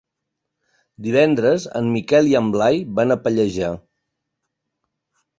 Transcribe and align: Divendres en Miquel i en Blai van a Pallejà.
Divendres 1.07 1.65
en 1.79 1.91
Miquel 1.95 2.29
i 2.31 2.33
en 2.39 2.47
Blai 2.55 2.81
van 3.01 3.15
a 3.15 3.19
Pallejà. 3.27 3.69